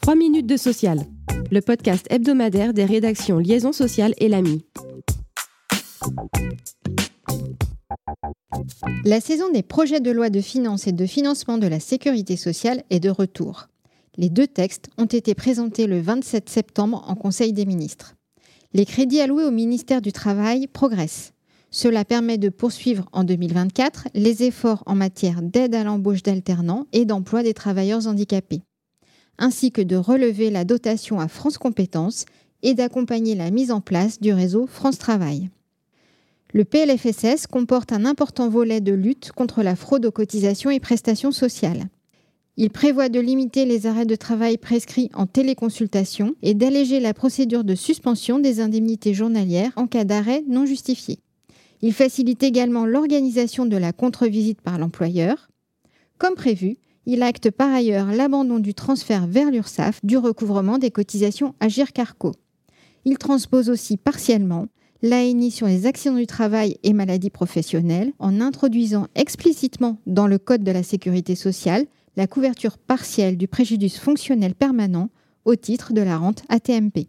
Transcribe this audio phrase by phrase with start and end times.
[0.00, 1.00] 3 minutes de social,
[1.50, 4.64] le podcast hebdomadaire des rédactions Liaison sociale et l'AMI.
[9.04, 12.82] La saison des projets de loi de finances et de financement de la sécurité sociale
[12.90, 13.68] est de retour.
[14.16, 18.14] Les deux textes ont été présentés le 27 septembre en Conseil des ministres.
[18.72, 21.32] Les crédits alloués au ministère du Travail progressent.
[21.70, 27.04] Cela permet de poursuivre en 2024 les efforts en matière d'aide à l'embauche d'alternants et
[27.04, 28.62] d'emploi des travailleurs handicapés,
[29.38, 32.24] ainsi que de relever la dotation à France Compétences
[32.62, 35.48] et d'accompagner la mise en place du réseau France Travail.
[36.52, 41.30] Le PLFSS comporte un important volet de lutte contre la fraude aux cotisations et prestations
[41.30, 41.84] sociales.
[42.56, 47.62] Il prévoit de limiter les arrêts de travail prescrits en téléconsultation et d'alléger la procédure
[47.62, 51.20] de suspension des indemnités journalières en cas d'arrêt non justifié.
[51.82, 55.50] Il facilite également l'organisation de la contre-visite par l'employeur.
[56.18, 61.54] Comme prévu, il acte par ailleurs l'abandon du transfert vers l'URSSAF du recouvrement des cotisations
[61.60, 62.32] Agir Carco.
[63.04, 64.66] Il transpose aussi partiellement
[65.02, 70.62] l'ANI sur les accidents du travail et maladies professionnelles en introduisant explicitement dans le Code
[70.62, 75.08] de la sécurité sociale la couverture partielle du préjudice fonctionnel permanent
[75.46, 77.08] au titre de la rente ATMP.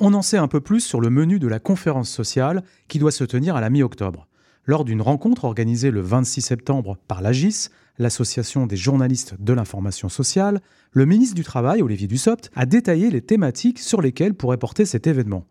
[0.00, 3.10] On en sait un peu plus sur le menu de la conférence sociale qui doit
[3.10, 4.28] se tenir à la mi-octobre.
[4.64, 10.60] Lors d'une rencontre organisée le 26 septembre par l'AGIS, l'Association des journalistes de l'information sociale,
[10.92, 15.08] le ministre du Travail, Olivier Dussopt, a détaillé les thématiques sur lesquelles pourrait porter cet
[15.08, 15.46] événement.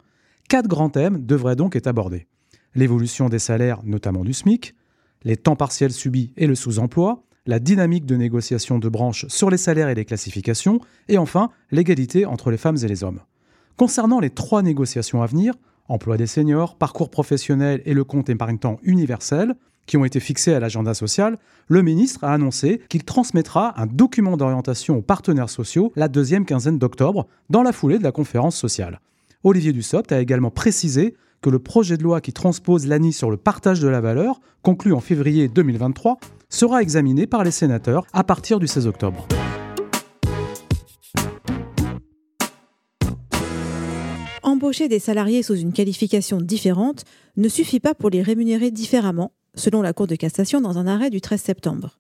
[0.48, 2.28] Quatre grands thèmes devraient donc être abordés.
[2.74, 4.76] L'évolution des salaires, notamment du SMIC,
[5.24, 9.58] les temps partiels subis et le sous-emploi, la dynamique de négociation de branches sur les
[9.58, 13.20] salaires et les classifications, et enfin l'égalité entre les femmes et les hommes.
[13.78, 15.54] Concernant les trois négociations à venir,
[15.88, 19.54] emploi des seniors, parcours professionnel et le compte épargne-temps universel,
[19.86, 24.36] qui ont été fixés à l'agenda social, le ministre a annoncé qu'il transmettra un document
[24.36, 29.00] d'orientation aux partenaires sociaux la deuxième quinzaine d'octobre, dans la foulée de la conférence sociale.
[29.44, 33.38] Olivier Dussopt a également précisé que le projet de loi qui transpose l'ANI sur le
[33.38, 36.18] partage de la valeur, conclu en février 2023,
[36.50, 39.28] sera examiné par les sénateurs à partir du 16 octobre.
[44.48, 47.04] Embaucher des salariés sous une qualification différente
[47.36, 51.10] ne suffit pas pour les rémunérer différemment, selon la Cour de cassation dans un arrêt
[51.10, 52.00] du 13 septembre.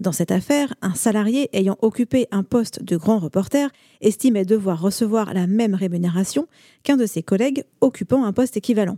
[0.00, 3.70] Dans cette affaire, un salarié ayant occupé un poste de grand reporter
[4.00, 6.48] estimait devoir recevoir la même rémunération
[6.82, 8.96] qu'un de ses collègues occupant un poste équivalent.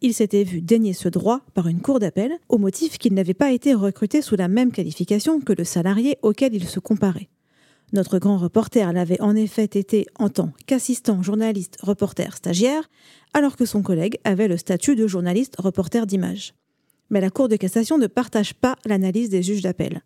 [0.00, 3.52] Il s'était vu dénier ce droit par une cour d'appel au motif qu'il n'avait pas
[3.52, 7.28] été recruté sous la même qualification que le salarié auquel il se comparait.
[7.92, 12.88] Notre grand reporter l'avait en effet été en tant qu'assistant journaliste reporter stagiaire,
[13.34, 16.54] alors que son collègue avait le statut de journaliste reporter d'image.
[17.10, 20.02] Mais la Cour de cassation ne partage pas l'analyse des juges d'appel.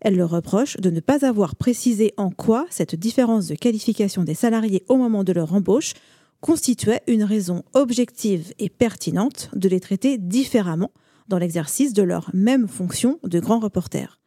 [0.00, 4.34] Elle le reproche de ne pas avoir précisé en quoi cette différence de qualification des
[4.34, 5.94] salariés au moment de leur embauche
[6.40, 10.90] constituait une raison objective et pertinente de les traiter différemment
[11.26, 14.20] dans l'exercice de leur même fonction de grand reporter.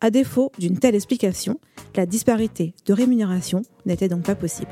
[0.00, 1.60] À défaut d'une telle explication,
[1.96, 4.70] la disparité de rémunération n'était donc pas possible.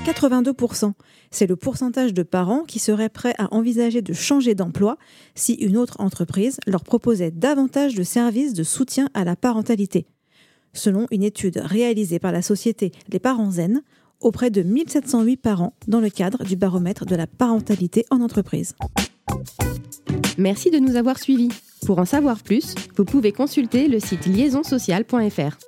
[0.06, 0.92] «82%,
[1.30, 4.96] c'est le pourcentage de parents qui seraient prêts à envisager de changer d'emploi
[5.34, 10.06] si une autre entreprise leur proposait davantage de services de soutien à la parentalité.
[10.72, 13.82] Selon une étude réalisée par la société Les Parents Zen,
[14.20, 18.74] auprès de 1708 parents dans le cadre du baromètre de la parentalité en entreprise.
[20.40, 21.50] Merci de nous avoir suivis.
[21.84, 25.58] Pour en savoir plus, vous pouvez consulter le site liaisonsocial.fr.